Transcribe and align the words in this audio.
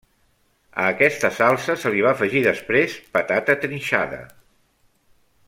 A 0.83 0.85
aquesta 0.93 1.29
salsa 1.39 1.75
se 1.83 1.91
li 1.97 2.01
va 2.07 2.15
afegir, 2.17 2.41
després, 2.47 2.97
patata 3.19 3.57
trinxada. 3.67 4.25